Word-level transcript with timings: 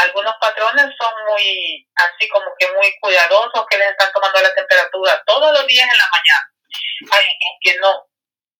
algunos 0.00 0.34
patrones 0.40 0.86
son 0.98 1.12
muy, 1.28 1.86
así 1.96 2.28
como 2.28 2.46
que 2.58 2.66
muy 2.72 2.92
cuidadosos, 3.00 3.66
que 3.68 3.78
les 3.78 3.90
están 3.90 4.12
tomando 4.12 4.40
la 4.40 4.54
temperatura 4.54 5.22
todos 5.26 5.52
los 5.52 5.66
días 5.66 5.88
en 5.90 5.98
la 5.98 6.08
mañana. 6.10 6.52
Hay 7.12 7.24
que 7.60 7.78
no, 7.78 7.90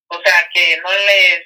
o 0.09 0.21
sea, 0.23 0.49
que 0.53 0.77
no 0.79 0.91
les, 0.93 1.43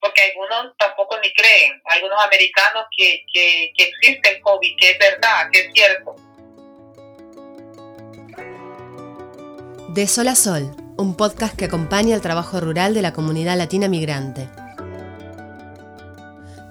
porque 0.00 0.22
algunos 0.22 0.76
tampoco 0.78 1.18
ni 1.18 1.32
creen, 1.34 1.80
algunos 1.84 2.22
americanos 2.24 2.86
que, 2.96 3.24
que, 3.32 3.72
que 3.76 3.84
existe 3.84 4.36
el 4.36 4.40
COVID, 4.40 4.76
que 4.78 4.90
es 4.90 4.98
verdad, 4.98 5.48
que 5.52 5.60
es 5.60 5.72
cierto. 5.72 6.14
De 9.88 10.06
Sol 10.06 10.28
a 10.28 10.34
Sol, 10.34 10.76
un 10.98 11.16
podcast 11.16 11.56
que 11.56 11.66
acompaña 11.66 12.14
el 12.14 12.22
trabajo 12.22 12.60
rural 12.60 12.94
de 12.94 13.02
la 13.02 13.12
comunidad 13.12 13.56
latina 13.56 13.88
migrante. 13.88 14.48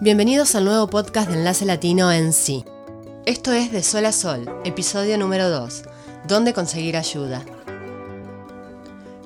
Bienvenidos 0.06 0.54
al 0.54 0.66
nuevo 0.66 0.86
podcast 0.86 1.30
de 1.30 1.34
Enlace 1.34 1.66
Latino 1.66 2.12
en 2.12 2.32
sí. 2.32 2.64
Esto 3.26 3.52
es 3.54 3.72
De 3.72 3.82
Sol 3.82 4.06
a 4.06 4.12
Sol, 4.12 4.46
episodio 4.64 5.18
número 5.18 5.50
2, 5.50 5.82
¿Dónde 6.28 6.54
conseguir 6.54 6.96
ayuda? 6.96 7.44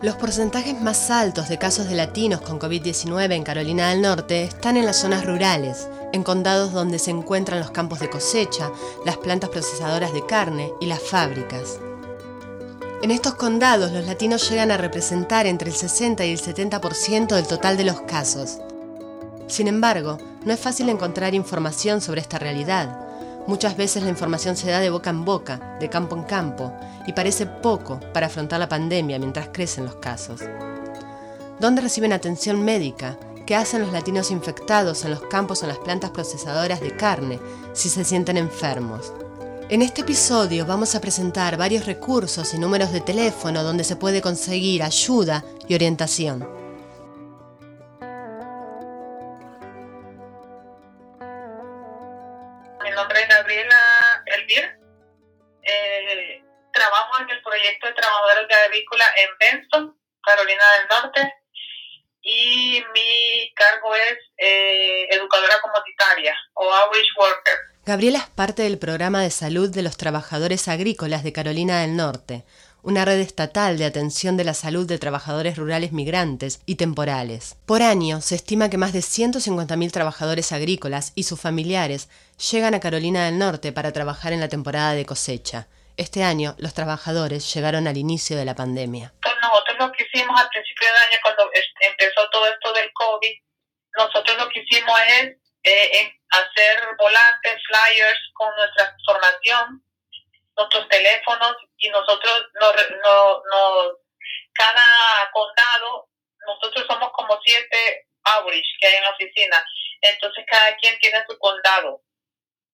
Los 0.01 0.15
porcentajes 0.15 0.79
más 0.79 1.11
altos 1.11 1.49
de 1.49 1.57
casos 1.57 1.89
de 1.89 1.95
latinos 1.95 2.39
con 2.39 2.61
COVID-19 2.61 3.33
en 3.33 3.43
Carolina 3.43 3.89
del 3.89 4.01
Norte 4.01 4.45
están 4.45 4.77
en 4.77 4.85
las 4.85 4.95
zonas 4.95 5.25
rurales, 5.25 5.89
en 6.13 6.23
condados 6.23 6.71
donde 6.71 6.97
se 6.97 7.11
encuentran 7.11 7.59
los 7.59 7.71
campos 7.71 7.99
de 7.99 8.09
cosecha, 8.09 8.71
las 9.05 9.17
plantas 9.17 9.49
procesadoras 9.49 10.13
de 10.13 10.25
carne 10.25 10.71
y 10.79 10.85
las 10.85 11.01
fábricas. 11.01 11.77
En 13.01 13.11
estos 13.11 13.35
condados 13.35 13.91
los 13.91 14.05
latinos 14.05 14.49
llegan 14.49 14.71
a 14.71 14.77
representar 14.77 15.45
entre 15.45 15.71
el 15.71 15.75
60 15.75 16.25
y 16.25 16.31
el 16.31 16.39
70% 16.39 17.35
del 17.35 17.47
total 17.47 17.75
de 17.75 17.83
los 17.83 17.99
casos. 17.99 18.59
Sin 19.47 19.67
embargo, 19.67 20.19
no 20.45 20.53
es 20.53 20.59
fácil 20.59 20.89
encontrar 20.89 21.33
información 21.33 22.01
sobre 22.01 22.21
esta 22.21 22.39
realidad. 22.39 23.07
Muchas 23.47 23.75
veces 23.75 24.03
la 24.03 24.09
información 24.09 24.55
se 24.55 24.69
da 24.69 24.79
de 24.79 24.89
boca 24.89 25.09
en 25.09 25.25
boca, 25.25 25.77
de 25.79 25.89
campo 25.89 26.15
en 26.15 26.23
campo, 26.23 26.73
y 27.07 27.13
parece 27.13 27.45
poco 27.45 27.99
para 28.13 28.27
afrontar 28.27 28.59
la 28.59 28.69
pandemia 28.69 29.19
mientras 29.19 29.49
crecen 29.49 29.85
los 29.85 29.95
casos. 29.95 30.41
¿Dónde 31.59 31.81
reciben 31.81 32.13
atención 32.13 32.63
médica? 32.63 33.17
¿Qué 33.45 33.55
hacen 33.55 33.81
los 33.81 33.91
latinos 33.91 34.31
infectados 34.31 35.03
en 35.03 35.11
los 35.11 35.21
campos 35.21 35.61
o 35.61 35.65
en 35.65 35.69
las 35.69 35.79
plantas 35.79 36.11
procesadoras 36.11 36.79
de 36.81 36.95
carne 36.95 37.39
si 37.73 37.89
se 37.89 38.05
sienten 38.05 38.37
enfermos? 38.37 39.11
En 39.69 39.81
este 39.81 40.01
episodio 40.01 40.65
vamos 40.65 40.95
a 40.95 41.01
presentar 41.01 41.57
varios 41.57 41.85
recursos 41.85 42.53
y 42.53 42.59
números 42.59 42.91
de 42.91 43.01
teléfono 43.01 43.63
donde 43.63 43.83
se 43.83 43.95
puede 43.95 44.21
conseguir 44.21 44.83
ayuda 44.83 45.43
y 45.67 45.75
orientación. 45.75 46.58
Del 60.77 60.87
Norte, 60.87 61.33
y 62.21 62.83
mi 62.93 63.53
cargo 63.55 63.95
es 63.95 64.17
eh, 64.37 65.07
educadora 65.11 65.55
comunitaria 65.61 66.35
o 66.53 66.71
outreach 66.71 67.07
worker. 67.17 67.55
Gabriela 67.85 68.19
es 68.19 68.29
parte 68.29 68.63
del 68.63 68.77
programa 68.77 69.21
de 69.21 69.31
salud 69.31 69.69
de 69.69 69.81
los 69.81 69.97
trabajadores 69.97 70.67
agrícolas 70.67 71.23
de 71.23 71.33
Carolina 71.33 71.81
del 71.81 71.95
Norte, 71.95 72.43
una 72.83 73.03
red 73.03 73.19
estatal 73.19 73.77
de 73.77 73.85
atención 73.85 74.37
de 74.37 74.43
la 74.43 74.53
salud 74.53 74.87
de 74.87 74.99
trabajadores 74.99 75.57
rurales 75.57 75.91
migrantes 75.91 76.61
y 76.65 76.75
temporales. 76.75 77.55
Por 77.65 77.81
año, 77.81 78.21
se 78.21 78.35
estima 78.35 78.69
que 78.69 78.77
más 78.77 78.93
de 78.93 78.99
150.000 78.99 79.91
trabajadores 79.91 80.51
agrícolas 80.51 81.11
y 81.15 81.23
sus 81.23 81.39
familiares 81.39 82.09
llegan 82.51 82.75
a 82.75 82.79
Carolina 82.79 83.25
del 83.25 83.39
Norte 83.39 83.71
para 83.71 83.91
trabajar 83.91 84.33
en 84.33 84.39
la 84.39 84.49
temporada 84.49 84.93
de 84.93 85.05
cosecha. 85.05 85.67
Este 85.99 86.23
año 86.23 86.55
los 86.59 86.73
trabajadores 86.73 87.53
llegaron 87.53 87.85
al 87.85 87.97
inicio 87.97 88.37
de 88.37 88.45
la 88.45 88.55
pandemia. 88.55 89.11
Nosotros 89.41 89.77
lo 89.79 89.91
que 89.91 90.05
hicimos 90.05 90.39
al 90.39 90.47
principio 90.47 90.87
del 90.87 90.95
año, 90.95 91.19
cuando 91.21 91.51
empezó 91.81 92.29
todo 92.29 92.47
esto 92.47 92.71
del 92.71 92.89
COVID, 92.93 93.35
nosotros 93.97 94.37
lo 94.37 94.47
que 94.47 94.61
hicimos 94.61 94.97
es 95.19 95.35
eh, 95.63 96.17
hacer 96.29 96.95
volantes, 96.97 97.61
flyers 97.67 98.19
con 98.31 98.47
nuestra 98.55 98.95
formación, 99.05 99.83
nuestros 100.55 100.87
teléfonos 100.87 101.57
y 101.79 101.89
nosotros 101.89 102.45
nos, 102.61 102.75
no, 103.03 103.43
cada 104.53 105.29
condado, 105.33 106.07
nosotros 106.47 106.85
somos 106.87 107.11
como 107.11 107.37
siete 107.43 108.07
outreach 108.23 108.67
que 108.79 108.87
hay 108.87 108.95
en 108.95 109.03
la 109.03 109.09
oficina, 109.09 109.65
entonces 109.99 110.45
cada 110.49 110.73
quien 110.77 110.97
tiene 110.99 111.21
su 111.27 111.37
condado 111.39 112.01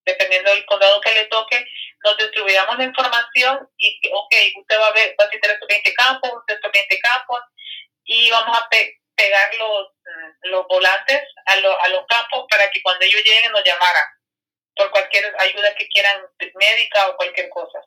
dependiendo 0.05 0.51
del 0.51 0.65
condado 0.65 1.01
que 1.01 1.13
le 1.13 1.25
toque, 1.25 1.65
nos 2.05 2.17
distribuyamos 2.17 2.77
la 2.77 2.83
información 2.83 3.67
y, 3.77 3.99
ok, 4.13 4.33
usted 4.61 4.79
va 4.79 4.87
a 4.87 4.91
ver, 4.93 5.15
va 5.19 5.25
a 5.25 5.29
tener 5.29 5.51
estos 5.51 5.67
20 5.67 5.93
campos, 5.95 6.31
usted 6.33 6.53
estos 6.53 6.71
20 6.71 6.99
campos, 6.99 7.39
y 8.05 8.29
vamos 8.29 8.57
a 8.57 8.69
pegar 9.15 9.55
los, 9.55 9.87
mm, 10.05 10.49
los 10.51 10.67
volantes 10.67 11.21
a, 11.47 11.53
a 11.53 11.89
los 11.89 12.05
campos 12.07 12.45
para 12.49 12.69
que 12.69 12.81
cuando 12.83 13.03
ellos 13.03 13.21
lleguen 13.23 13.51
nos 13.51 13.63
llamaran 13.63 14.05
por 14.75 14.91
cualquier 14.91 15.33
ayuda 15.39 15.75
que 15.75 15.87
quieran, 15.87 16.21
médica 16.53 17.09
o 17.09 17.15
cualquier 17.15 17.49
cosa. 17.49 17.79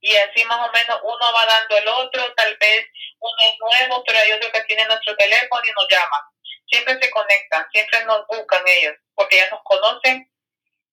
Y 0.00 0.14
así 0.16 0.44
más 0.44 0.68
o 0.68 0.72
menos 0.72 1.00
uno 1.02 1.32
va 1.32 1.46
dando 1.46 1.76
el 1.78 1.88
otro, 1.88 2.34
tal 2.34 2.56
vez 2.58 2.86
uno 3.20 3.36
es 3.40 3.58
nuevo, 3.58 4.04
pero 4.04 4.18
hay 4.18 4.32
otro 4.32 4.50
que 4.52 4.62
tiene 4.62 4.84
nuestro 4.86 5.16
teléfono 5.16 5.62
y 5.64 5.72
nos 5.72 5.86
llama. 5.88 6.26
Siempre 6.66 6.98
se 7.00 7.10
conectan, 7.10 7.66
siempre 7.70 8.04
nos 8.04 8.26
buscan 8.26 8.62
ellos, 8.66 8.96
porque 9.14 9.36
ya 9.36 9.48
nos 9.50 9.60
conocen 9.62 10.30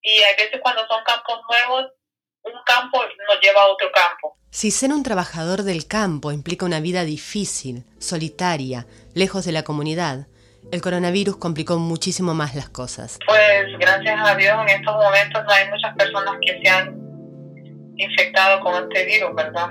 y 0.01 0.23
a 0.23 0.35
veces 0.35 0.61
cuando 0.61 0.87
son 0.87 1.03
campos 1.03 1.41
nuevos, 1.49 1.91
un 2.53 2.61
campo 2.65 2.99
nos 3.27 3.39
lleva 3.41 3.61
a 3.61 3.67
otro 3.67 3.89
campo. 3.93 4.37
Si 4.49 4.71
ser 4.71 4.91
un 4.91 5.03
trabajador 5.03 5.63
del 5.63 5.87
campo 5.87 6.31
implica 6.31 6.65
una 6.65 6.79
vida 6.79 7.03
difícil, 7.03 7.83
solitaria, 7.99 8.87
lejos 9.13 9.45
de 9.45 9.51
la 9.51 9.63
comunidad, 9.63 10.27
el 10.71 10.81
coronavirus 10.81 11.37
complicó 11.37 11.77
muchísimo 11.77 12.33
más 12.33 12.55
las 12.55 12.69
cosas. 12.69 13.19
Pues 13.25 13.77
gracias 13.79 14.19
a 14.19 14.35
Dios 14.35 14.57
en 14.61 14.79
estos 14.79 14.95
momentos 14.95 15.43
no 15.43 15.51
hay 15.51 15.69
muchas 15.69 15.95
personas 15.95 16.35
que 16.41 16.59
se 16.61 16.69
han 16.69 16.95
infectado 17.95 18.59
con 18.61 18.83
este 18.83 19.05
virus, 19.05 19.35
¿verdad? 19.35 19.69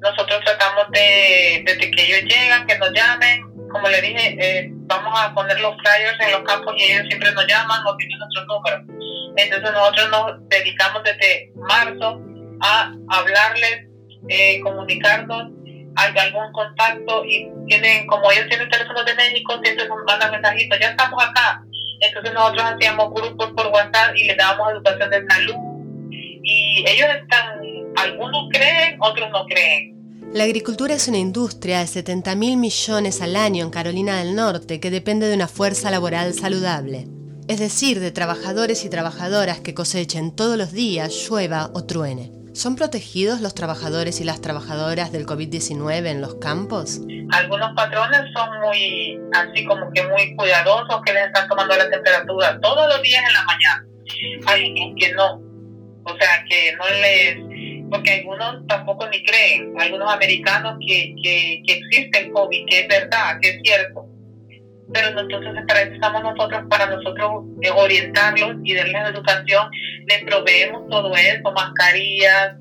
Nosotros 0.00 0.40
tratamos 0.44 0.90
de, 0.90 1.62
desde 1.64 1.90
que 1.90 2.02
ellos 2.02 2.22
llegan, 2.22 2.66
que 2.66 2.78
nos 2.78 2.92
llamen, 2.92 3.42
como 3.70 3.88
le 3.88 4.00
dije, 4.00 4.36
eh, 4.38 4.72
vamos 4.86 5.20
a 5.20 5.34
poner 5.34 5.60
los 5.60 5.76
flyers 5.78 6.18
en 6.20 6.32
los 6.32 6.42
campos 6.42 6.74
y 6.76 6.84
ellos 6.84 7.06
siempre 7.08 7.32
nos 7.32 7.46
llaman 7.46 7.86
o 7.86 7.96
tienen 7.96 8.18
nuestro 8.18 8.44
número 8.46 8.82
entonces 9.36 9.70
nosotros 9.72 10.10
nos 10.10 10.48
dedicamos 10.48 11.02
desde 11.04 11.52
marzo 11.56 12.20
a 12.60 12.92
hablarles, 13.08 13.86
eh, 14.28 14.60
comunicarnos, 14.60 15.52
algún 15.96 16.52
contacto 16.52 17.24
y 17.24 17.48
tienen, 17.66 18.06
como 18.06 18.30
ellos 18.32 18.46
tienen 18.48 18.68
teléfonos 18.68 19.04
de 19.04 19.14
México, 19.14 19.58
siempre 19.62 19.88
nos 19.88 20.04
mandan 20.06 20.30
mensajitos, 20.30 20.78
ya 20.80 20.88
estamos 20.88 21.22
acá. 21.22 21.62
Entonces 22.00 22.32
nosotros 22.32 22.64
hacíamos 22.64 23.14
grupos 23.14 23.50
por 23.56 23.66
WhatsApp 23.68 24.14
y 24.16 24.24
les 24.24 24.36
dábamos 24.36 24.72
educación 24.72 25.10
de 25.10 25.26
salud. 25.26 25.56
Y 26.10 26.84
ellos 26.86 27.08
están, 27.22 27.60
algunos 27.96 28.48
creen, 28.52 28.96
otros 29.00 29.30
no 29.30 29.44
creen. 29.46 29.95
La 30.36 30.44
agricultura 30.44 30.92
es 30.92 31.08
una 31.08 31.16
industria 31.16 31.80
de 31.80 31.86
70 31.86 32.34
mil 32.36 32.58
millones 32.58 33.22
al 33.22 33.36
año 33.36 33.64
en 33.64 33.70
Carolina 33.70 34.18
del 34.18 34.36
Norte 34.36 34.80
que 34.80 34.90
depende 34.90 35.28
de 35.28 35.34
una 35.34 35.48
fuerza 35.48 35.90
laboral 35.90 36.34
saludable 36.34 37.08
es 37.48 37.60
decir, 37.60 38.00
de 38.00 38.10
trabajadores 38.10 38.84
y 38.84 38.90
trabajadoras 38.90 39.60
que 39.60 39.74
cosechen 39.74 40.34
todos 40.34 40.58
los 40.58 40.72
días, 40.72 41.28
llueva 41.28 41.70
o 41.74 41.84
truene. 41.84 42.32
¿Son 42.54 42.74
protegidos 42.74 43.40
los 43.40 43.54
trabajadores 43.54 44.20
y 44.20 44.24
las 44.24 44.40
trabajadoras 44.40 45.12
del 45.12 45.26
COVID-19 45.26 46.06
en 46.06 46.20
los 46.20 46.36
campos? 46.36 47.00
Algunos 47.32 47.72
patrones 47.74 48.22
son 48.34 48.60
muy, 48.60 49.20
así 49.32 49.64
como 49.64 49.90
que 49.92 50.02
muy 50.08 50.34
cuidadosos, 50.34 51.00
que 51.04 51.12
les 51.12 51.26
están 51.26 51.48
tomando 51.48 51.76
la 51.76 51.88
temperatura 51.88 52.58
todos 52.60 52.88
los 52.88 53.02
días 53.02 53.22
en 53.26 53.32
la 53.32 53.44
mañana. 53.44 53.86
Hay 54.46 54.94
que 54.98 55.12
no, 55.12 55.40
o 56.04 56.16
sea, 56.18 56.44
que 56.48 56.74
no 56.76 56.84
les, 57.00 57.36
porque 57.90 58.20
algunos 58.20 58.66
tampoco 58.66 59.08
ni 59.08 59.24
creen, 59.24 59.72
algunos 59.78 60.12
americanos 60.12 60.78
que, 60.86 61.14
que, 61.22 61.62
que 61.66 61.72
existe 61.72 62.18
el 62.20 62.32
COVID, 62.32 62.66
que 62.66 62.80
es 62.80 62.88
verdad, 62.88 63.38
que 63.40 63.48
es 63.50 63.60
cierto. 63.62 64.06
Pero 64.92 65.08
entonces 65.08 65.64
para 65.66 65.82
eso 65.82 65.94
estamos 65.94 66.22
nosotros, 66.22 66.62
para 66.70 66.86
nosotros 66.86 67.44
eh, 67.62 67.70
orientarlos 67.70 68.56
y 68.62 68.74
darles 68.74 69.08
educación, 69.10 69.68
les 70.06 70.24
proveemos 70.24 70.88
todo 70.88 71.12
eso, 71.16 71.52
mascarillas, 71.52 72.54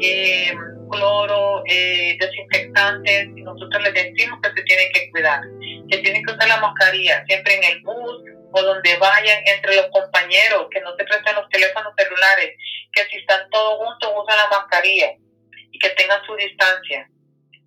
eh, 0.00 0.52
cloro, 0.90 1.62
eh, 1.66 2.16
desinfectantes, 2.20 2.61
y 3.04 3.42
nosotros 3.42 3.82
les 3.82 3.94
decimos 3.94 4.40
que 4.42 4.50
se 4.50 4.62
tienen 4.62 4.92
que 4.92 5.10
cuidar, 5.10 5.40
que 5.90 5.98
tienen 5.98 6.24
que 6.24 6.32
usar 6.32 6.48
la 6.48 6.60
mascarilla 6.60 7.24
siempre 7.26 7.54
en 7.56 7.64
el 7.64 7.82
bus 7.82 8.22
o 8.52 8.62
donde 8.62 8.96
vayan 8.96 9.42
entre 9.46 9.76
los 9.76 9.86
compañeros, 9.88 10.66
que 10.70 10.80
no 10.80 10.94
se 10.96 11.04
presten 11.04 11.34
los 11.34 11.48
teléfonos 11.48 11.92
celulares, 11.96 12.56
que 12.92 13.04
si 13.04 13.16
están 13.18 13.48
todos 13.50 13.78
juntos 13.78 14.12
usan 14.22 14.36
la 14.36 14.48
mascarilla 14.48 15.12
y 15.70 15.78
que 15.78 15.90
tengan 15.90 16.24
su 16.26 16.34
distancia, 16.36 17.08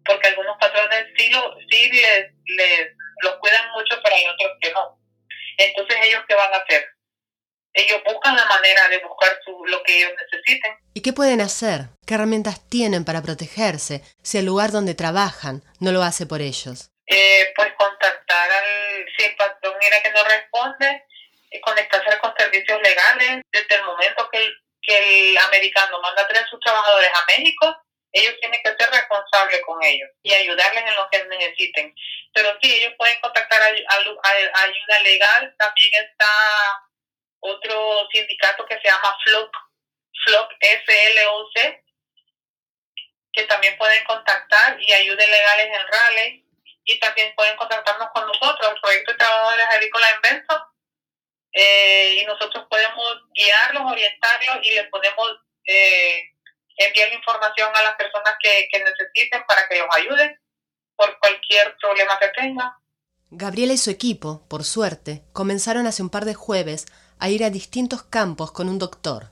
porque 0.06 0.27
algunos 0.27 0.57
patrones 0.59 1.06
sí, 1.17 1.29
lo, 1.31 1.56
sí 1.69 1.89
les, 1.91 2.31
les 2.57 2.91
los 3.23 3.35
cuidan 3.38 3.71
mucho, 3.71 4.00
pero 4.03 4.15
hay 4.15 4.27
otros 4.27 4.51
que 4.62 4.71
no. 4.71 5.00
Entonces, 5.57 5.97
¿ellos 6.03 6.23
qué 6.27 6.35
van 6.35 6.53
a 6.53 6.57
hacer? 6.57 6.94
Ellos 7.75 8.01
buscan 8.06 8.36
la 8.36 8.45
manera 8.45 8.88
de 8.89 9.00
buscar 9.00 9.38
su, 9.44 9.66
lo 9.66 9.83
que 9.83 9.98
ellos 9.98 10.12
necesiten. 10.19 10.77
¿Y 10.94 11.01
qué 11.01 11.13
pueden 11.13 11.42
hacer? 11.42 11.89
¿Qué 12.07 12.16
herramientas 12.16 12.68
tienen 12.69 13.04
para 13.04 13.22
protegerse 13.22 14.01
si 14.24 14.38
el 14.38 14.45
lugar 14.45 14.72
donde 14.72 14.95
trabajan 14.95 15.62
no 15.80 15.92
lo 15.92 16.01
hace 16.01 16.25
por 16.25 16.42
ellos? 16.42 16.89
Eh, 17.07 17.54
pues 17.56 17.74
contactar 17.77 18.50
al, 18.50 19.06
si 19.16 19.25
el 19.25 19.36
patrón 19.36 19.75
mira 19.80 20.01
que 20.01 20.12
no 20.12 20.24
responde, 20.24 21.04
eh, 21.51 21.62
conectarse 21.62 22.18
con 22.19 22.33
servicios 22.38 22.81
legales. 22.81 23.42
Desde 23.51 23.75
el 23.75 23.83
momento 23.83 24.30
que 24.31 24.39
el, 24.39 24.54
que 24.81 25.30
el 25.30 25.38
americano 25.38 26.00
manda 26.01 26.22
a 26.22 26.27
traer 26.27 26.48
sus 26.48 26.60
trabajadores 26.62 27.10
a 27.13 27.25
México, 27.27 27.75
ellos 28.13 28.33
tienen 28.39 28.62
que 28.63 28.74
ser 28.80 28.89
responsables 28.89 29.62
con 29.66 29.83
ellos 29.83 30.10
y 30.24 30.33
ayudarles 30.33 30.83
en 30.88 30.95
lo 30.95 31.10
que 31.12 31.25
necesiten. 31.25 31.94
Pero 32.33 32.57
sí, 32.62 32.74
ellos 32.74 32.94
pueden 32.98 33.19
contactar 33.19 33.62
a, 33.62 33.66
ayuda 33.66 35.04
legal. 35.04 35.54
También 35.57 35.92
está 35.94 36.25
otro 37.40 38.08
sindicato 38.12 38.66
que 38.66 38.80
se 38.80 38.88
llama 38.88 39.18
FLOC, 39.24 39.52
FLOC 40.26 40.52
FLOC, 40.86 41.86
que 43.34 43.44
también 43.44 43.78
pueden 43.78 44.04
contactar 44.06 44.82
y 44.82 44.94
ayudas 44.94 45.28
legales 45.28 45.68
en 45.68 45.88
Raleigh. 45.88 46.46
Y 46.88 47.00
también 47.00 47.34
pueden 47.36 47.58
contactarnos 47.58 48.10
con 48.14 48.28
nosotros, 48.28 48.72
el 48.72 48.80
Proyecto 48.80 49.12
de 49.12 49.18
Trabajadores 49.18 49.66
Agrícolas 49.72 50.14
en 50.14 50.22
Benson. 50.22 50.62
Eh, 51.52 52.20
y 52.22 52.26
nosotros 52.26 52.68
podemos 52.70 53.24
guiarlos, 53.34 53.92
orientarlos 53.92 54.58
y 54.62 54.72
les 54.72 54.88
podemos 54.90 55.28
eh, 55.66 56.32
enviar 56.78 57.12
información 57.14 57.72
a 57.74 57.82
las 57.82 57.96
personas 57.96 58.36
que, 58.40 58.68
que 58.72 58.84
necesiten 58.84 59.44
para 59.48 59.68
que 59.68 59.80
los 59.80 59.88
ayuden 59.96 60.40
por 60.96 61.18
cualquier 61.20 61.76
problema 61.78 62.20
que 62.20 62.28
tengan. 62.30 62.72
Gabriela 63.32 63.74
y 63.74 63.78
su 63.78 63.90
equipo, 63.90 64.48
por 64.48 64.64
suerte, 64.64 65.24
comenzaron 65.34 65.88
hace 65.88 66.04
un 66.04 66.10
par 66.10 66.26
de 66.26 66.36
jueves 66.36 66.86
a 67.19 67.29
ir 67.29 67.44
a 67.44 67.50
distintos 67.50 68.03
campos 68.03 68.51
con 68.51 68.69
un 68.69 68.79
doctor. 68.79 69.31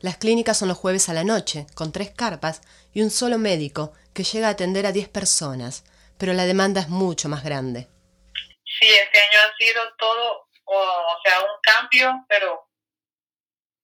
Las 0.00 0.16
clínicas 0.16 0.58
son 0.58 0.68
los 0.68 0.78
jueves 0.78 1.08
a 1.08 1.14
la 1.14 1.22
noche, 1.22 1.66
con 1.74 1.92
tres 1.92 2.10
carpas 2.10 2.60
y 2.92 3.02
un 3.02 3.10
solo 3.10 3.38
médico 3.38 3.92
que 4.14 4.24
llega 4.24 4.48
a 4.48 4.50
atender 4.50 4.84
a 4.84 4.92
10 4.92 5.08
personas, 5.08 5.84
pero 6.18 6.32
la 6.32 6.44
demanda 6.44 6.80
es 6.80 6.88
mucho 6.88 7.28
más 7.28 7.44
grande. 7.44 7.86
Sí, 8.80 8.88
este 8.88 9.18
año 9.18 9.40
ha 9.40 9.56
sido 9.56 9.80
todo, 9.98 10.48
o, 10.64 11.18
sea, 11.24 11.38
un 11.40 11.60
cambio, 11.62 12.24
pero 12.28 12.68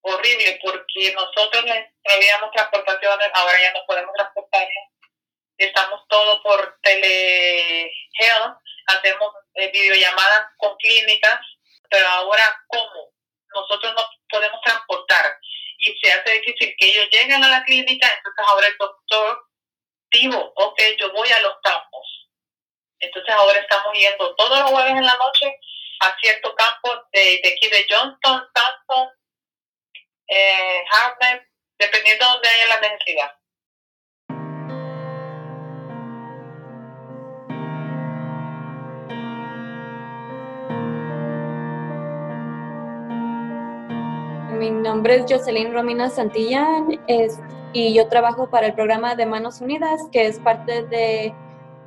horrible, 0.03 0.59
porque 0.63 1.15
nosotros 1.15 1.65
les 1.65 1.87
traíamos 2.03 2.51
transportaciones, 2.53 3.31
ahora 3.35 3.61
ya 3.61 3.73
no 3.73 3.81
podemos 3.87 4.13
transportarlas. 4.17 4.89
Estamos 5.57 6.01
todo 6.09 6.43
por 6.43 6.79
telehealth, 6.83 8.59
hacemos 8.87 9.35
eh, 9.55 9.71
videollamadas 9.73 10.49
con 10.57 10.77
clínicas, 10.79 11.41
pero 11.91 12.09
ahora, 12.09 12.65
¿cómo? 12.69 13.13
Nosotros 13.55 13.95
no 13.97 14.03
podemos 14.29 14.61
transportar 14.63 15.39
y 15.79 15.97
se 15.99 16.13
hace 16.13 16.33
difícil 16.41 16.75
que 16.79 16.87
ellos 16.87 17.09
lleguen 17.11 17.43
a 17.45 17.49
la 17.49 17.65
clínica, 17.65 18.09
entonces 18.09 18.45
ahora 18.49 18.67
el 18.67 18.77
doctor 18.79 19.47
dijo, 20.11 20.53
ok, 20.57 20.81
yo 20.99 21.13
voy 21.13 21.31
a 21.31 21.41
los 21.41 21.55
campos. 21.63 22.29
Entonces 23.01 23.35
ahora 23.35 23.61
estamos 23.61 23.93
yendo 23.95 24.35
todos 24.35 24.59
los 24.59 24.71
jueves 24.71 24.93
en 24.93 25.07
la 25.07 25.17
noche 25.17 25.55
a 26.01 26.17
cierto 26.21 26.55
campo 26.55 26.91
de, 27.13 27.41
aquí 27.45 27.69
de 27.69 27.87
Johnston, 27.89 28.45
Stanton, 28.49 29.09
eh, 30.29 30.85
dependiendo 31.79 32.25
de 32.25 32.33
donde 32.33 32.49
haya 32.49 32.67
la 32.67 32.81
necesidad. 32.81 33.33
Mi 44.71 44.83
nombre 44.83 45.17
es 45.17 45.25
Jocelyn 45.27 45.73
Romina 45.73 46.11
Santillán 46.11 47.01
es, 47.07 47.39
y 47.73 47.95
yo 47.95 48.07
trabajo 48.09 48.51
para 48.51 48.67
el 48.67 48.75
programa 48.75 49.15
de 49.15 49.25
Manos 49.25 49.63
Unidas, 49.63 50.03
que 50.13 50.27
es 50.27 50.39
parte 50.41 50.83
del 50.83 51.33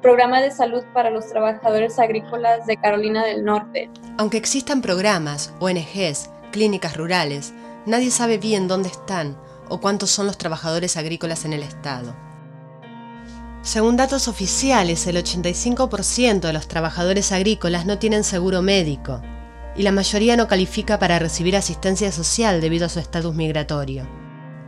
programa 0.01 0.41
de 0.41 0.49
salud 0.49 0.83
para 0.91 1.11
los 1.11 1.27
trabajadores 1.27 1.99
agrícolas 1.99 2.65
de 2.65 2.77
Carolina 2.77 3.23
del 3.23 3.45
Norte. 3.45 3.91
Aunque 4.17 4.37
existan 4.37 4.81
programas, 4.81 5.53
ONGs, 5.59 6.31
clínicas 6.51 6.97
rurales, 6.97 7.53
nadie 7.85 8.09
sabe 8.09 8.39
bien 8.39 8.67
dónde 8.67 8.89
están 8.89 9.37
o 9.69 9.79
cuántos 9.79 10.09
son 10.09 10.25
los 10.25 10.39
trabajadores 10.39 10.97
agrícolas 10.97 11.45
en 11.45 11.53
el 11.53 11.61
estado. 11.61 12.15
Según 13.61 13.95
datos 13.95 14.27
oficiales, 14.27 15.05
el 15.05 15.17
85% 15.17 16.39
de 16.39 16.53
los 16.53 16.67
trabajadores 16.67 17.31
agrícolas 17.31 17.85
no 17.85 17.99
tienen 17.99 18.23
seguro 18.23 18.63
médico 18.63 19.21
y 19.75 19.83
la 19.83 19.91
mayoría 19.91 20.35
no 20.35 20.47
califica 20.47 20.99
para 20.99 21.19
recibir 21.19 21.55
asistencia 21.55 22.11
social 22.11 22.61
debido 22.61 22.85
a 22.85 22.89
su 22.89 22.99
estatus 22.99 23.35
migratorio. 23.35 24.07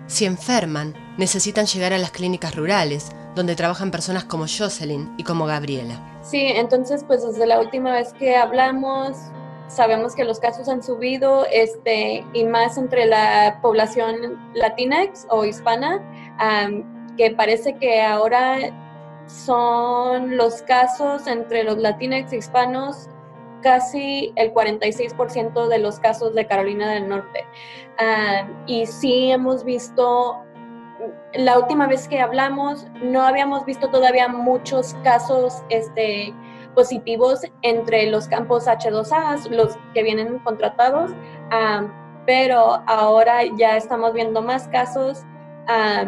Si 0.07 0.25
enferman, 0.25 0.94
necesitan 1.17 1.65
llegar 1.65 1.94
a 1.94 1.97
las 1.97 2.11
clínicas 2.11 2.55
rurales, 2.55 3.11
donde 3.35 3.55
trabajan 3.55 3.91
personas 3.91 4.25
como 4.25 4.45
Jocelyn 4.47 5.13
y 5.17 5.23
como 5.23 5.45
Gabriela. 5.45 6.19
Sí, 6.21 6.47
entonces 6.47 7.03
pues 7.05 7.25
desde 7.25 7.45
la 7.45 7.59
última 7.59 7.94
vez 7.94 8.13
que 8.13 8.35
hablamos, 8.35 9.17
sabemos 9.67 10.15
que 10.15 10.23
los 10.23 10.39
casos 10.39 10.69
han 10.69 10.83
subido, 10.83 11.45
este, 11.51 12.25
y 12.33 12.44
más 12.45 12.77
entre 12.77 13.05
la 13.05 13.59
población 13.61 14.39
latinx 14.53 15.25
o 15.29 15.45
hispana, 15.45 16.01
que 17.17 17.31
parece 17.31 17.75
que 17.77 18.01
ahora 18.01 18.59
son 19.27 20.38
los 20.38 20.61
casos 20.63 21.27
entre 21.27 21.63
los 21.63 21.77
latinx 21.77 22.33
hispanos 22.33 23.09
casi 23.63 24.31
el 24.36 24.54
46% 24.54 25.68
de 25.68 25.80
los 25.80 26.00
casos 26.00 26.36
de 26.36 26.45
Carolina 26.45 26.92
del 26.92 27.10
Norte. 27.10 27.45
Ah, 27.98 28.48
y 28.68 28.86
sí 28.86 29.31
hemos 29.31 29.63
visto, 29.63 30.38
la 31.33 31.57
última 31.57 31.88
vez 31.88 32.07
que 32.07 32.19
hablamos, 32.19 32.86
no 33.01 33.24
habíamos 33.24 33.65
visto 33.65 33.89
todavía 33.89 34.27
muchos 34.27 34.94
casos 35.04 35.63
este, 35.69 36.33
positivos 36.75 37.42
entre 37.62 38.07
los 38.12 38.27
campos 38.27 38.68
H2A, 38.68 39.50
los 39.50 39.77
que 39.94 40.04
vienen 40.04 40.39
contratados, 40.39 41.12
ah, 41.51 41.88
pero 42.25 42.83
ahora 42.88 43.42
ya 43.57 43.77
estamos 43.77 44.13
viendo 44.13 44.42
más 44.42 44.68
casos. 44.68 45.24
Ah, 45.68 46.06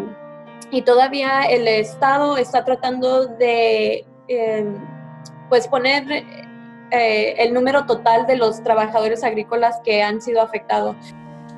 y 0.71 0.81
todavía 0.81 1.43
el 1.43 1.67
Estado 1.67 2.37
está 2.37 2.65
tratando 2.65 3.27
de 3.27 4.05
em, 4.27 4.75
pues 5.49 5.67
poner 5.67 6.23
eh, 6.95 7.43
el 7.43 7.53
número 7.53 7.85
total 7.85 8.25
de 8.27 8.37
los 8.37 8.63
trabajadores 8.63 9.23
agrícolas 9.23 9.75
que 9.83 10.03
han 10.03 10.21
sido 10.21 10.41
afectados. 10.41 10.95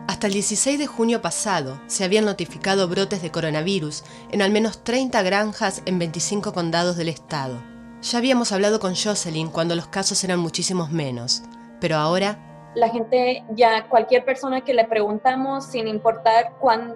Hasta 0.08 0.28
el 0.28 0.34
16 0.34 0.80
de 0.80 0.88
junio 0.88 1.22
pasado 1.22 1.82
se 1.88 2.04
habían 2.04 2.26
notificado 2.26 2.88
brotes 2.88 3.22
de 3.22 3.30
coronavirus 3.30 4.04
en 4.32 4.42
al 4.42 4.52
menos 4.52 4.84
30 4.84 5.22
granjas 5.22 5.82
en 5.86 6.00
25 6.00 6.54
condados 6.54 6.96
del 6.96 7.10
estado. 7.10 7.62
Ya 8.02 8.18
habíamos 8.18 8.52
hablado 8.52 8.80
con 8.80 8.96
Jocelyn 8.96 9.50
cuando 9.50 9.76
los 9.76 9.88
casos 9.88 10.24
eran 10.24 10.40
muchísimos 10.40 10.92
menos, 10.92 11.44
pero 11.82 11.98
ahora... 11.98 12.44
La 12.76 12.90
gente, 12.90 13.44
ya 13.56 13.88
cualquier 13.90 14.24
persona 14.24 14.62
que 14.62 14.74
le 14.74 14.86
preguntamos, 14.86 15.66
sin 15.66 15.88
importar 15.88 16.54
cuán, 16.60 16.96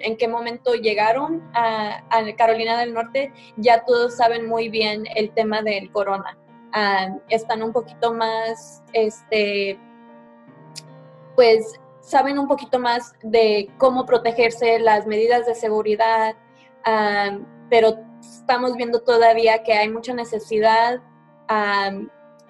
en 0.00 0.16
qué 0.16 0.28
momento 0.28 0.74
llegaron 0.74 1.42
a 1.54 2.02
Carolina 2.36 2.78
del 2.78 2.92
Norte, 2.92 3.32
ya 3.56 3.84
todos 3.84 4.16
saben 4.16 4.46
muy 4.46 4.68
bien 4.68 5.04
el 5.14 5.30
tema 5.30 5.62
del 5.62 5.90
corona 5.90 6.36
están 7.28 7.62
un 7.62 7.72
poquito 7.72 8.12
más, 8.12 8.82
este, 8.92 9.78
pues 11.34 11.80
saben 12.00 12.38
un 12.38 12.46
poquito 12.46 12.78
más 12.78 13.14
de 13.22 13.68
cómo 13.78 14.06
protegerse, 14.06 14.78
las 14.78 15.06
medidas 15.06 15.46
de 15.46 15.54
seguridad, 15.54 16.36
pero 17.68 17.98
estamos 18.20 18.76
viendo 18.76 19.00
todavía 19.02 19.62
que 19.62 19.72
hay 19.72 19.88
mucha 19.88 20.14
necesidad 20.14 21.00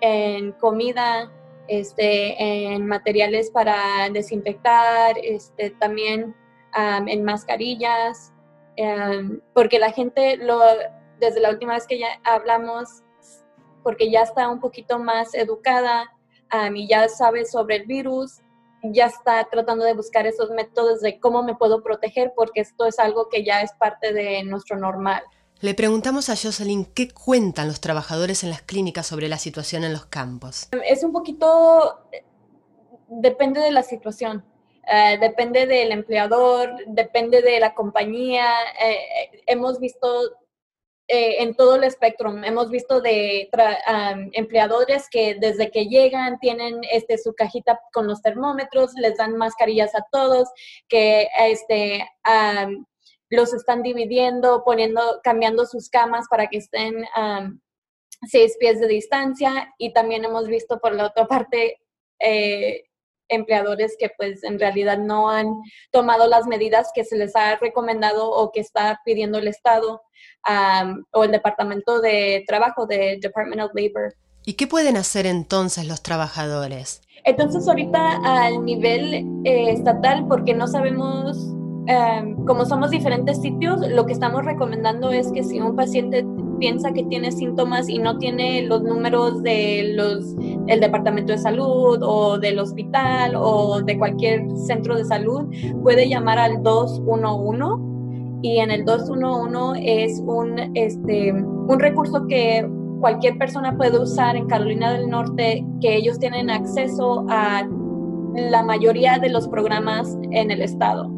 en 0.01 0.53
comida, 0.53 1.33
este, 1.69 2.41
en 2.43 2.87
materiales 2.87 3.51
para 3.51 4.09
desinfectar, 4.13 5.17
este, 5.23 5.71
también 5.71 6.35
en 7.07 7.25
mascarillas, 7.25 8.33
porque 9.55 9.79
la 9.79 9.91
gente, 9.91 10.37
lo, 10.37 10.61
desde 11.19 11.41
la 11.41 11.51
última 11.51 11.75
vez 11.75 11.87
que 11.87 11.99
ya 11.99 12.21
hablamos, 12.25 13.03
porque 13.87 14.11
ya 14.11 14.23
está 14.23 14.49
un 14.49 14.59
poquito 14.59 14.99
más 14.99 15.33
educada 15.35 16.13
y 16.75 16.89
ya 16.89 17.09
sabe 17.09 17.45
sobre 17.45 17.77
el 17.77 17.87
virus, 17.87 18.41
ya 18.83 19.07
está 19.07 19.47
tratando 19.49 19.85
de 19.85 19.95
buscar 19.95 20.27
esos 20.27 20.51
métodos 20.51 21.03
de 21.03 21.21
cómo 21.21 21.45
me 21.45 21.55
puedo 21.55 21.85
proteger, 21.85 22.33
porque 22.35 22.63
esto 22.63 22.87
es 22.87 22.99
algo 22.99 23.29
que 23.29 23.45
ya 23.45 23.63
es 23.63 23.71
parte 23.75 24.13
de 24.13 24.43
nuestro 24.43 24.77
normal. 24.77 25.23
Le 25.61 25.73
preguntamos 25.75 26.29
a 26.31 26.35
Jocelyn 26.35 26.85
qué 26.85 27.13
cuentan 27.13 27.69
los 27.69 27.81
trabajadores 27.81 28.43
en 28.43 28.51
las 28.51 28.63
clínicas 28.63 29.07
sobre 29.07 29.29
la 29.29 29.39
situación 29.39 29.85
en 29.85 29.93
los 29.93 30.07
campos. 30.07 30.69
Es 30.85 31.05
un 31.05 31.13
poquito, 31.13 32.01
depende 33.07 33.61
de 33.61 33.71
la 33.71 33.85
situación. 33.85 34.45
Eh, 34.93 35.17
depende 35.21 35.67
del 35.67 35.93
empleador, 35.93 36.75
depende 36.89 37.41
de 37.41 37.61
la 37.61 37.73
compañía. 37.73 38.49
Eh, 38.85 39.43
hemos 39.47 39.79
visto 39.79 40.09
eh, 41.09 41.43
en 41.43 41.55
todo 41.55 41.77
el 41.77 41.85
espectro. 41.85 42.31
Hemos 42.45 42.71
visto 42.71 43.01
de 43.01 43.49
empleadores 44.33 45.09
que 45.11 45.37
desde 45.41 45.71
que 45.71 45.87
llegan 45.87 46.39
tienen 46.41 46.81
este, 46.91 47.19
su 47.19 47.35
cajita 47.35 47.81
con 47.93 48.07
los 48.07 48.23
termómetros, 48.23 48.93
les 48.95 49.17
dan 49.17 49.37
mascarillas 49.37 49.95
a 49.95 50.05
todos, 50.11 50.49
que 50.89 51.29
este, 51.39 52.09
los 53.31 53.55
están 53.55 53.83
dividiendo, 53.83 54.65
poniendo, 54.65 55.21
cambiando 55.23 55.67
sus 55.67 55.89
camas 55.89 56.27
para 56.29 56.49
que 56.49 56.59
estén 56.59 57.05
seis 58.29 58.57
pies 58.59 58.81
de 58.81 58.89
distancia. 58.89 59.75
Y 59.79 59.93
también 59.93 60.25
hemos 60.25 60.49
visto 60.49 60.79
por 60.81 60.95
la 60.95 61.07
otra 61.07 61.27
parte 61.27 61.81
eh, 62.21 62.85
empleadores 63.29 63.97
que 63.99 64.11
pues 64.17 64.43
en 64.45 64.59
realidad 64.59 64.99
no 64.99 65.31
han 65.31 65.55
tomado 65.91 66.27
las 66.27 66.47
medidas 66.47 66.91
que 66.95 67.05
se 67.05 67.17
les 67.17 67.35
ha 67.37 67.57
recomendado 67.57 68.31
o 68.31 68.53
que 68.53 68.61
está 68.61 69.01
pidiendo 69.05 69.39
el 69.39 69.49
Estado 69.49 70.03
o 71.13 71.25
el 71.25 71.33
Departamento 71.33 72.01
de 72.01 72.45
Trabajo 72.47 72.87
de 72.87 73.19
Department 73.21 73.63
of 73.63 73.73
Labor. 73.75 74.15
¿Y 74.45 74.55
qué 74.55 74.69
pueden 74.69 74.97
hacer 74.97 75.27
entonces 75.27 75.89
los 75.89 76.03
trabajadores? 76.03 77.03
Entonces 77.25 77.67
ahorita 77.67 78.21
al 78.23 78.65
nivel 78.65 79.27
eh, 79.45 79.71
estatal, 79.73 80.27
porque 80.29 80.55
no 80.55 80.69
sabemos, 80.69 81.37
como 82.47 82.65
somos 82.65 82.91
diferentes 82.91 83.43
sitios, 83.43 83.81
lo 83.89 84.07
que 84.07 84.13
estamos 84.13 84.45
recomendando 84.45 85.11
es 85.11 85.33
que 85.33 85.43
si 85.43 85.61
un 85.61 85.75
paciente 85.75 86.25
piensa 86.59 86.93
que 86.93 87.05
tiene 87.05 87.33
síntomas 87.33 87.89
y 87.89 87.99
no 87.99 88.19
tiene 88.19 88.63
los 88.63 88.83
números 88.83 89.43
de 89.43 89.93
los 89.95 90.35
el 90.67 90.81
departamento 90.81 91.33
de 91.33 91.39
salud 91.39 91.99
o 92.03 92.39
del 92.39 92.59
hospital 92.59 93.35
o 93.37 93.81
de 93.83 93.99
cualquier 93.99 94.45
centro 94.57 94.97
de 94.97 95.05
salud, 95.05 95.45
puede 95.83 96.09
llamar 96.09 96.39
al 96.39 96.63
211 96.63 97.85
y 98.43 98.59
en 98.59 98.71
el 98.71 98.85
211 98.85 100.05
es 100.05 100.23
un 100.27 100.59
este 100.75 101.33
un 101.33 101.79
recurso 101.81 102.27
que 102.27 102.69
cualquier 103.01 103.39
persona 103.39 103.77
puede 103.77 103.99
usar 103.99 104.37
en 104.37 104.47
Carolina 104.47 104.93
del 104.93 105.09
Norte 105.09 105.65
que 105.81 105.97
ellos 105.97 106.19
tienen 106.19 106.51
acceso 106.51 107.25
a 107.29 107.67
la 108.35 108.63
mayoría 108.63 109.19
de 109.19 109.31
los 109.31 109.49
programas 109.49 110.17
en 110.31 110.51
el 110.51 110.61
estado, 110.61 111.11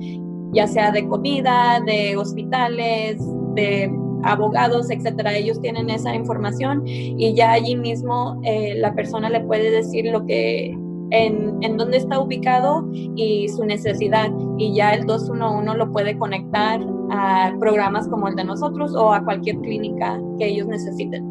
ya 0.52 0.66
sea 0.66 0.90
de 0.92 1.06
comida, 1.06 1.80
de 1.84 2.16
hospitales, 2.16 3.18
de 3.54 3.90
abogados, 4.24 4.90
etcétera, 4.90 5.36
ellos 5.36 5.60
tienen 5.60 5.90
esa 5.90 6.14
información 6.14 6.82
y 6.86 7.34
ya 7.34 7.52
allí 7.52 7.76
mismo 7.76 8.40
eh, 8.44 8.74
la 8.76 8.94
persona 8.94 9.30
le 9.30 9.40
puede 9.40 9.70
decir 9.70 10.06
lo 10.06 10.24
que 10.26 10.76
en, 11.10 11.56
en, 11.62 11.76
dónde 11.76 11.96
está 11.96 12.20
ubicado 12.20 12.86
y 12.92 13.48
su 13.48 13.64
necesidad. 13.64 14.30
Y 14.58 14.74
ya 14.74 14.92
el 14.92 15.06
211 15.06 15.78
lo 15.78 15.92
puede 15.92 16.18
conectar 16.18 16.80
a 17.10 17.52
programas 17.58 18.08
como 18.08 18.28
el 18.28 18.36
de 18.36 18.44
nosotros 18.44 18.94
o 18.94 19.12
a 19.12 19.24
cualquier 19.24 19.58
clínica 19.58 20.20
que 20.38 20.48
ellos 20.48 20.66
necesiten. 20.66 21.27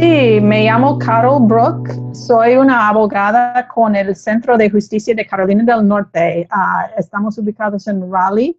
Sí, 0.00 0.40
me 0.40 0.64
llamo 0.64 0.98
Carol 0.98 1.42
Brook, 1.46 2.14
soy 2.14 2.56
una 2.56 2.88
abogada 2.88 3.68
con 3.68 3.94
el 3.94 4.16
Centro 4.16 4.56
de 4.56 4.70
Justicia 4.70 5.14
de 5.14 5.26
Carolina 5.26 5.62
del 5.62 5.86
Norte. 5.86 6.48
Ah, 6.50 6.88
estamos 6.96 7.36
ubicados 7.36 7.86
en 7.86 8.10
Raleigh 8.10 8.56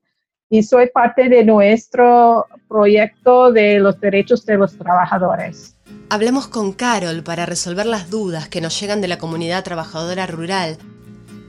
y 0.52 0.62
soy 0.62 0.92
parte 0.94 1.30
de 1.30 1.44
nuestro 1.44 2.46
proyecto 2.68 3.52
de 3.52 3.80
los 3.80 4.00
derechos 4.00 4.46
de 4.46 4.56
los 4.56 4.78
trabajadores. 4.78 5.76
Hablemos 6.12 6.48
con 6.48 6.74
Carol 6.74 7.24
para 7.24 7.48
resolver 7.48 7.88
las 7.88 8.12
dudas 8.12 8.48
que 8.48 8.62
nos 8.62 8.80
llegan 8.80 9.02
de 9.02 9.08
la 9.08 9.18
comunidad 9.18 9.64
trabajadora 9.64 10.28
rural. 10.28 10.78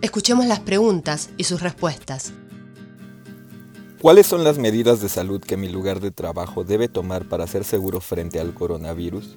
Escuchemos 0.01 0.47
las 0.47 0.61
preguntas 0.61 1.29
y 1.37 1.45
sus 1.45 1.61
respuestas. 1.61 2.33
¿Cuáles 4.01 4.27
son 4.27 4.43
las 4.43 4.57
medidas 4.57 5.03
de 5.03 5.11
salud 5.11 5.43
que 5.43 5.59
mi 5.59 5.69
lugar 5.69 6.01
de 6.01 6.13
trabajo 6.13 6.65
debe 6.65 6.89
tomar 6.89 7.29
para 7.29 7.47
ser 7.47 7.65
seguro 7.65 8.01
frente 8.01 8.41
al 8.41 8.55
coronavirus? 8.55 9.37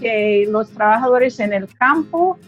Que 0.00 0.46
los 0.50 0.70
trabajadores 0.70 1.40
en 1.40 1.52
el 1.52 1.68
campo 1.76 2.38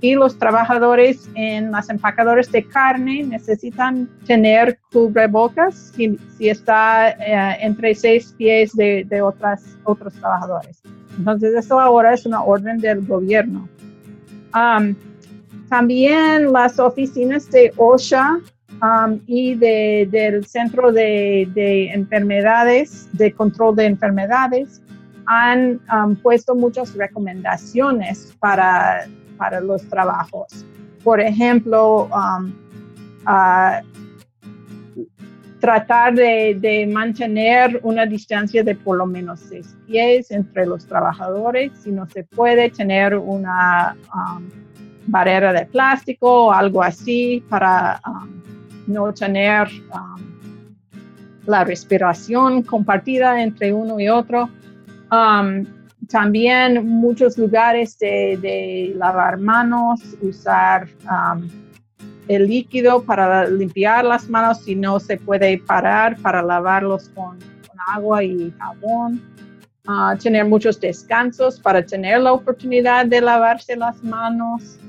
y 0.00 0.14
los 0.14 0.38
trabajadores 0.38 1.28
en 1.34 1.70
las 1.70 1.88
empacadoras 1.88 2.50
de 2.52 2.64
carne 2.64 3.22
necesitan 3.24 4.08
tener 4.26 4.78
cubrebocas 4.92 5.92
si, 5.94 6.18
si 6.36 6.48
está 6.48 7.10
eh, 7.10 7.56
entre 7.60 7.94
seis 7.94 8.34
pies 8.36 8.72
de, 8.74 9.04
de 9.08 9.22
otras, 9.22 9.64
otros 9.84 10.12
trabajadores. 10.14 10.82
Entonces, 11.18 11.54
eso 11.54 11.80
ahora 11.80 12.12
es 12.12 12.26
una 12.26 12.42
orden 12.42 12.78
del 12.78 13.06
gobierno. 13.06 13.68
Um, 14.54 14.94
también 15.68 16.52
las 16.52 16.78
oficinas 16.78 17.50
de 17.50 17.72
OSHA 17.76 18.38
um, 18.82 19.18
y 19.26 19.54
de, 19.54 20.08
del 20.10 20.44
Centro 20.46 20.92
de, 20.92 21.48
de 21.54 21.90
Enfermedades, 21.90 23.08
de 23.12 23.32
Control 23.32 23.74
de 23.74 23.86
Enfermedades, 23.86 24.82
han 25.26 25.80
um, 25.92 26.16
puesto 26.16 26.54
muchas 26.54 26.94
recomendaciones 26.94 28.34
para, 28.38 29.06
para, 29.36 29.60
los 29.60 29.82
trabajos. 29.88 30.64
Por 31.02 31.20
ejemplo, 31.20 32.08
um, 32.08 32.52
tratar 35.60 36.14
de, 36.14 36.88
mantener 36.92 37.80
una 37.82 38.06
distancia 38.06 38.62
de 38.62 38.74
por 38.74 38.98
lo 38.98 39.06
menos 39.06 39.40
seis 39.40 39.76
pies 39.86 40.30
entre 40.30 40.66
los 40.66 40.86
trabajadores. 40.86 41.72
Si 41.82 41.90
no 41.90 42.08
se 42.08 42.24
puede 42.24 42.70
tener 42.70 43.16
una 43.16 43.96
um, 44.14 44.48
barrera 45.06 45.52
de 45.52 45.66
plástico 45.66 46.46
o 46.46 46.52
algo 46.52 46.82
así 46.82 47.44
para 47.48 48.00
no 48.86 49.12
tener 49.12 49.68
la 51.46 51.64
respiración 51.64 52.62
compartida 52.62 53.42
entre 53.42 53.72
uno 53.72 53.98
y 54.00 54.08
otro. 54.08 54.50
Um, 55.10 55.64
también 56.08 56.86
muchos 56.86 57.36
lugares 57.38 57.98
de, 57.98 58.92
lavar 58.96 59.38
manos, 59.38 60.00
usar 60.20 60.88
um, 61.04 61.48
el 62.28 62.46
líquido 62.46 63.02
para 63.02 63.48
limpiar 63.48 64.04
las 64.04 64.28
manos 64.28 64.62
si 64.62 64.74
no 64.74 64.98
se 64.98 65.16
puede 65.16 65.58
parar 65.58 66.16
para 66.18 66.42
lavarlos 66.42 67.08
con, 67.10 67.38
agua 67.94 68.24
y 68.24 68.52
jabón. 68.58 69.22
Uh, 69.86 70.18
tener 70.18 70.44
muchos 70.44 70.80
descansos 70.80 71.60
para 71.60 71.80
tener 71.80 72.20
la 72.20 72.32
oportunidad 72.32 73.06
de 73.06 73.20
lavarse 73.20 73.76
las 73.76 74.02
manos. 74.02 74.80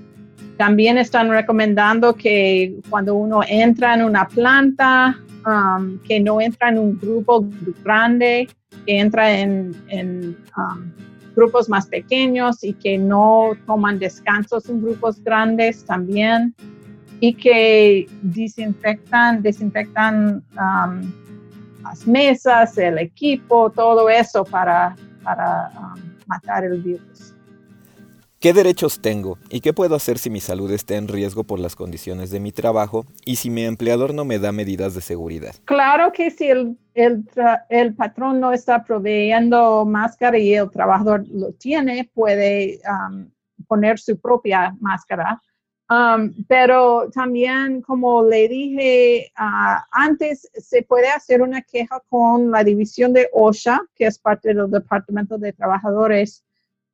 También 0.58 0.98
están 0.98 1.30
recomendando 1.30 2.16
que 2.16 2.80
cuando 2.90 3.14
uno 3.14 3.42
entra 3.48 3.94
en 3.94 4.04
una 4.04 4.28
planta, 4.28 5.22
um, 5.48 5.98
que 6.00 6.20
no 6.20 6.42
entra 6.42 6.70
en 6.70 6.78
un 6.78 7.00
grupo 7.00 7.48
grande, 7.84 8.48
que 8.86 9.00
entra 9.00 9.32
en, 9.32 9.74
um, 10.58 10.92
grupos 11.36 11.70
más 11.70 11.86
pequeños 11.88 12.64
y 12.64 12.74
que 12.74 12.98
no 12.98 13.52
toman 13.68 14.00
descansos 14.00 14.68
en 14.70 14.82
grupos 14.82 15.24
grandes 15.24 15.86
también 15.86 16.56
y 17.20 17.34
que 17.34 18.08
desinfectan, 18.24 19.44
desinfectan 19.44 20.44
um, 20.54 21.12
las 21.84 22.08
mesas, 22.08 22.78
el 22.78 22.98
equipo, 22.98 23.70
todo 23.70 24.10
eso 24.10 24.44
para, 24.44 24.96
para 25.24 25.72
um, 25.80 26.02
matar 26.26 26.64
el 26.66 26.82
virus. 26.82 27.37
¿Qué 28.40 28.54
derechos 28.54 29.02
tengo 29.02 29.40
y 29.50 29.62
qué 29.62 29.74
puedo 29.74 29.96
hacer 29.96 30.20
si 30.20 30.30
mi 30.30 30.42
salud 30.42 30.72
está 30.72 30.94
en 30.94 31.08
riesgo 31.08 31.44
por 31.44 31.58
las 31.58 31.76
condiciones 31.76 32.30
de 32.30 32.40
mi 32.40 32.52
trabajo 32.52 33.04
y 33.26 33.38
si 33.38 33.50
mi 33.50 33.64
empleador 33.64 34.14
no 34.14 34.26
me 34.26 34.38
da 34.38 34.52
medidas 34.52 34.94
de 34.94 35.02
seguridad? 35.02 35.56
Claro 35.66 36.12
que 36.12 36.30
si 36.30 36.46
el, 36.46 36.78
el, 36.94 37.96
patrón 37.96 38.40
no 38.40 38.54
está 38.54 38.84
proveyendo 38.84 39.86
máscara 39.86 40.38
y 40.38 40.54
el 40.54 40.70
trabajador 40.70 41.26
lo 41.30 41.52
tiene, 41.54 42.12
puede 42.14 42.80
um, 42.88 43.28
poner 43.68 43.98
su 43.98 44.20
propia 44.20 44.76
máscara. 44.80 45.42
Um, 45.90 46.32
pero 46.48 47.10
también, 47.10 47.82
como 47.82 48.22
le 48.22 48.48
dije 48.48 49.32
uh, 49.40 49.82
antes, 49.90 50.48
se 50.54 50.84
puede 50.84 51.08
hacer 51.10 51.42
una 51.42 51.64
queja 51.64 52.04
con 52.08 52.52
la 52.52 52.64
división 52.64 53.14
de 53.14 53.30
OSHA, 53.34 53.82
que 53.96 54.06
es 54.06 54.20
parte 54.20 54.54
del 54.54 54.70
Departamento 54.70 55.40
de 55.40 55.54
Trabajadores 55.54 56.44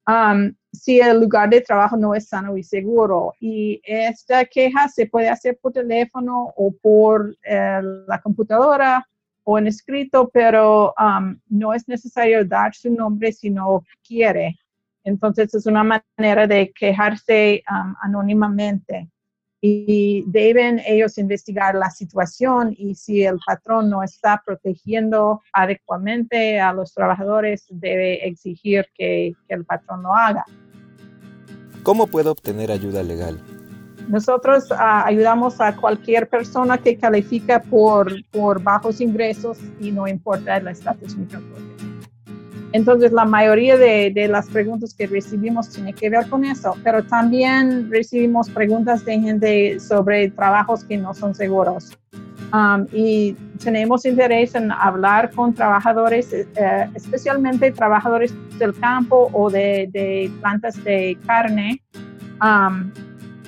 Um, 0.07 0.53
si 0.73 0.99
el 0.99 1.21
lugar 1.21 1.49
de 1.49 1.61
trabajo 1.61 1.95
no 1.95 2.15
es 2.15 2.27
sano 2.27 2.57
y 2.57 2.63
seguro. 2.63 3.33
Y 3.39 3.81
esta 3.83 4.45
queja 4.45 4.89
se 4.89 5.05
puede 5.05 5.29
hacer 5.29 5.57
por 5.61 5.71
teléfono 5.71 6.53
o 6.57 6.71
por 6.71 7.35
eh, 7.43 7.81
la 8.07 8.21
computadora 8.21 9.07
o 9.45 9.57
en 9.57 9.67
escrito, 9.67 10.29
pero 10.33 10.93
um, 10.99 11.37
no 11.49 11.73
es 11.73 11.87
necesario 11.87 12.45
dar 12.45 12.73
su 12.73 12.91
nombre 12.91 13.31
si 13.31 13.49
no 13.49 13.83
quiere. 14.05 14.57
Entonces 15.03 15.53
es 15.53 15.65
una 15.65 15.83
manera 15.83 16.47
de 16.47 16.71
quejarse 16.73 17.63
um, 17.69 17.93
anónimamente 18.01 19.09
y 19.65 20.25
deben 20.27 20.81
ellos 20.85 21.17
investigar 21.17 21.73
la 21.73 21.89
situación 21.89 22.75
y 22.77 22.95
si 22.95 23.23
el 23.23 23.39
patrón 23.47 23.89
no 23.89 24.03
está 24.03 24.43
protegiendo 24.45 25.41
adecuadamente 25.53 26.59
a 26.59 26.73
los 26.73 26.93
trabajadores, 26.93 27.65
debe 27.69 28.27
exigir 28.27 28.85
que, 28.93 29.33
el 29.47 29.63
patrón 29.63 30.03
lo 30.03 30.13
haga. 30.13 30.43
¿Cómo 31.81 32.07
puedo 32.07 32.31
obtener 32.31 32.71
ayuda 32.71 33.03
legal? 33.03 33.39
Nosotros 34.09 34.69
ah, 34.71 35.05
ayudamos 35.05 35.61
a 35.61 35.73
cualquier 35.77 36.27
persona 36.27 36.77
que 36.77 36.97
califica 36.97 37.61
por, 37.61 38.11
por 38.31 38.61
bajos 38.61 38.99
ingresos 38.99 39.59
y 39.79 39.91
no 39.91 40.09
importa 40.09 40.57
el 40.57 40.67
estatus 40.67 41.15
migratorio. 41.15 41.72
Entonces, 42.73 43.11
la 43.11 43.23
mayoría 43.23 43.77
de, 43.77 44.11
de, 44.13 44.27
las 44.27 44.49
preguntas 44.49 44.93
que 44.93 45.07
recibimos 45.07 45.69
tiene 45.69 45.93
que 45.93 46.09
ver 46.09 46.27
con 46.27 46.43
eso, 46.43 46.75
pero 46.83 47.03
también 47.03 47.89
recibimos 47.89 48.49
preguntas 48.49 49.05
de 49.05 49.19
gente 49.19 49.79
sobre 49.79 50.31
trabajos 50.31 50.83
que 50.83 50.97
no 50.97 51.13
son 51.13 51.33
seguros. 51.35 51.91
Um, 52.53 52.85
y 52.91 53.33
tenemos 53.63 54.05
interés 54.05 54.53
en 54.53 54.71
hablar 54.71 55.31
con 55.31 55.55
trabajadores, 55.55 56.31
eh, 56.33 56.89
especialmente 56.93 57.71
trabajadores 57.71 58.31
del 58.59 58.75
campo 58.79 59.29
o 59.33 59.49
de, 59.49 59.89
de 59.91 60.31
plantas 60.39 60.83
de 60.83 61.17
carne, 61.25 61.81
um, 62.41 62.91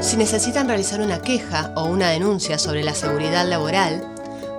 Si 0.00 0.16
necesitan 0.16 0.68
realizar 0.68 1.00
una 1.00 1.20
queja 1.20 1.72
o 1.74 1.86
una 1.86 2.10
denuncia 2.10 2.56
sobre 2.58 2.84
la 2.84 2.94
seguridad 2.94 3.48
laboral, 3.48 4.14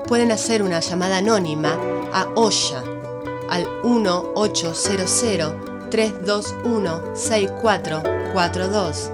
pueden 0.07 0.31
hacer 0.31 0.63
una 0.63 0.79
llamada 0.79 1.17
anónima 1.17 1.77
a 2.11 2.25
OSHA 2.35 2.81
al 3.49 3.67
1800 3.83 5.69
321 5.89 7.15
6442 7.15 9.12